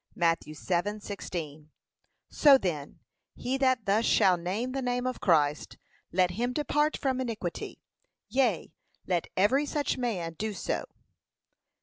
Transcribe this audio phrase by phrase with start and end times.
[0.15, 0.39] (Matt.
[0.45, 1.67] 7:16)
[2.31, 3.01] So then,
[3.35, 5.77] he that thus shall name the name of Christ,
[6.11, 7.83] let him depart from iniquity:
[8.27, 8.73] yea,
[9.05, 10.85] let every such man do so.